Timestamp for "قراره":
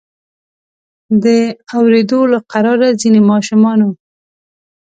2.51-2.89